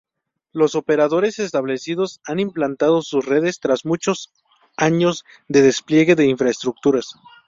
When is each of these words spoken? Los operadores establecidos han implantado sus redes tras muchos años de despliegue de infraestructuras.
Los 0.51 0.73
operadores 0.73 1.37
establecidos 1.37 2.21
han 2.25 2.39
implantado 2.39 3.03
sus 3.03 3.23
redes 3.23 3.59
tras 3.59 3.85
muchos 3.85 4.33
años 4.75 5.25
de 5.47 5.61
despliegue 5.61 6.15
de 6.15 6.25
infraestructuras. 6.25 7.13